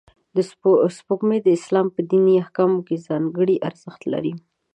سپوږمۍ 0.97 1.39
د 1.43 1.47
اسلام 1.57 1.87
په 1.95 2.01
دیني 2.09 2.33
احکامو 2.43 2.79
کې 2.87 3.03
ځانګړی 3.07 3.55
ارزښت 3.67 4.01
لري 4.13 4.33